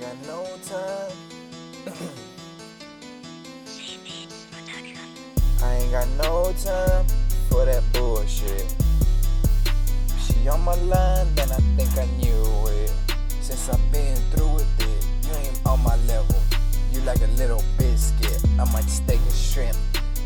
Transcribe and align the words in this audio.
got 0.00 0.16
no 0.26 0.44
time. 0.64 1.12
I 5.62 5.74
ain't 5.74 5.90
got 5.90 6.08
no 6.18 6.52
time 6.52 7.06
for 7.50 7.64
that 7.64 7.82
bullshit. 7.92 8.74
She 10.20 10.48
on 10.48 10.60
my 10.60 10.74
line, 10.74 11.34
then 11.34 11.50
I 11.50 11.56
think 11.76 11.90
I 11.98 12.06
knew 12.16 12.68
it. 12.68 12.92
Since 13.40 13.68
I've 13.70 13.92
been 13.92 14.16
through 14.30 14.54
with 14.54 14.80
it, 14.80 15.06
you 15.26 15.34
ain't 15.36 15.66
on 15.66 15.82
my 15.82 15.96
level. 16.06 16.36
You 16.92 17.00
like 17.00 17.20
a 17.22 17.30
little 17.38 17.64
biscuit. 17.76 18.40
I 18.58 18.70
might 18.72 18.88
steak 18.88 19.20
and 19.20 19.34
shrimp. 19.34 19.76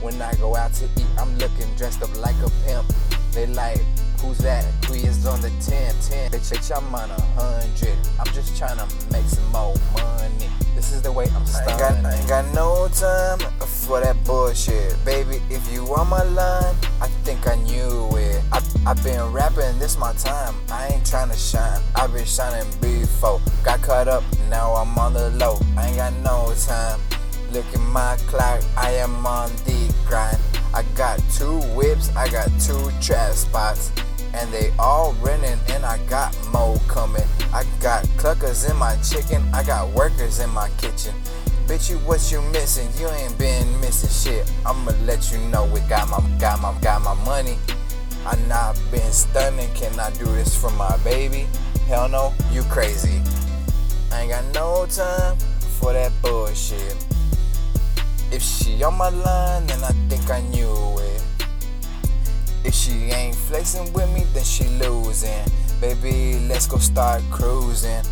When 0.02 0.20
I 0.20 0.34
go 0.34 0.54
out 0.54 0.74
to 0.74 0.84
eat, 0.84 1.06
I'm 1.18 1.34
looking 1.38 1.72
dressed 1.76 2.02
up 2.02 2.14
like 2.18 2.36
a 2.44 2.50
pimp. 2.66 2.92
They 3.32 3.46
like, 3.46 3.80
who's 4.22 4.38
that? 4.38 4.64
Three 4.82 5.00
is 5.00 5.26
on 5.26 5.40
the 5.40 5.50
10 5.60 5.94
10? 6.00 6.30
Bitch, 6.30 6.52
bitch, 6.52 6.76
I'm 6.76 6.94
on 6.94 7.10
a 7.10 7.20
hundred. 7.36 7.96
I'm 8.18 8.32
just 8.32 8.56
trying 8.56 8.78
to 8.78 8.86
make 9.12 9.26
some 9.26 9.46
more 9.52 9.74
money. 9.92 10.48
This 10.74 10.92
is 10.92 11.02
the 11.02 11.12
way 11.12 11.26
I'm 11.34 11.44
starting. 11.44 11.74
I 11.74 11.94
ain't 11.94 12.02
got, 12.02 12.12
I 12.12 12.16
ain't 12.16 12.28
got 12.28 12.54
no 12.54 12.88
time 12.88 13.38
for 13.66 14.00
that 14.00 14.16
bullshit. 14.24 14.96
Baby, 15.04 15.42
if 15.50 15.70
you 15.72 15.82
on 15.94 16.08
my 16.08 16.22
line, 16.22 16.74
I 17.00 17.08
think 17.24 17.46
I 17.46 17.56
knew 17.56 18.16
it. 18.16 18.42
I, 18.52 18.60
I've 18.86 19.02
been 19.02 19.20
rapping, 19.32 19.78
this 19.78 19.98
my 19.98 20.12
time. 20.14 20.54
I 20.70 20.88
ain't 20.88 21.06
trying 21.06 21.30
to 21.30 21.36
shine. 21.36 21.80
I've 21.94 22.12
been 22.12 22.24
shining 22.24 22.68
before. 22.80 23.40
Got 23.64 23.82
caught 23.82 24.08
up, 24.08 24.24
now 24.48 24.72
I'm 24.72 24.96
on 24.98 25.12
the 25.14 25.30
low. 25.30 25.58
I 25.76 25.88
ain't 25.88 25.96
got 25.96 26.12
no 26.22 26.54
time. 26.66 27.00
Look 27.52 27.66
at 27.74 27.80
my 27.80 28.16
clock, 28.28 28.62
I 28.76 28.92
am 28.92 29.26
on 29.26 29.50
the 29.66 29.94
grind. 30.06 30.38
I 30.72 30.84
got 30.96 31.20
two 31.34 31.60
whips, 31.74 32.08
I 32.16 32.28
got 32.30 32.48
two 32.58 32.90
trap 33.02 33.34
spots. 33.34 33.92
And 34.34 34.52
they 34.52 34.72
all 34.78 35.12
running, 35.14 35.58
and 35.68 35.84
I 35.84 35.98
got 36.08 36.36
more 36.52 36.78
coming. 36.88 37.24
I 37.52 37.64
got 37.80 38.04
cluckers 38.16 38.68
in 38.70 38.76
my 38.76 38.96
chicken, 38.96 39.42
I 39.52 39.62
got 39.62 39.90
workers 39.90 40.40
in 40.40 40.50
my 40.50 40.68
kitchen. 40.78 41.14
Bitch, 41.66 41.90
you 41.90 41.98
what 41.98 42.32
you 42.32 42.42
missing? 42.50 42.88
You 42.98 43.08
ain't 43.08 43.38
been 43.38 43.80
missing 43.80 44.10
shit. 44.10 44.52
I'ma 44.66 44.92
let 45.04 45.30
you 45.32 45.38
know 45.48 45.64
we 45.66 45.80
got 45.88 46.08
my 46.10 46.20
got 46.38 46.60
my 46.60 46.74
got 46.80 47.02
my 47.02 47.14
money. 47.24 47.56
I 48.26 48.36
not 48.48 48.78
been 48.90 49.12
stunning. 49.12 49.72
Can 49.74 49.98
I 49.98 50.10
do 50.10 50.24
this 50.24 50.54
for 50.54 50.70
my 50.72 50.96
baby? 50.98 51.46
Hell 51.86 52.08
no, 52.08 52.34
you 52.50 52.62
crazy. 52.64 53.20
I 54.10 54.22
ain't 54.22 54.30
got 54.30 54.44
no 54.54 54.86
time 54.86 55.36
for 55.78 55.92
that 55.92 56.12
bullshit. 56.22 56.96
If 58.30 58.42
she 58.42 58.82
on 58.82 58.94
my 58.94 59.10
line, 59.10 59.66
then 59.66 59.82
I 59.84 59.92
think 60.08 60.30
I 60.30 60.40
knew 60.40 60.98
it. 60.98 61.01
If 62.64 62.74
she 62.74 63.10
ain't 63.10 63.34
flexing 63.34 63.92
with 63.92 64.08
me, 64.14 64.24
then 64.32 64.44
she 64.44 64.64
losing. 64.78 65.44
Baby, 65.80 66.38
let's 66.48 66.66
go 66.66 66.78
start 66.78 67.22
cruising. 67.30 68.04